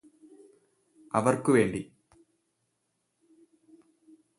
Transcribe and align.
അവര്ക്കുവേണ്ടി 1.13 1.81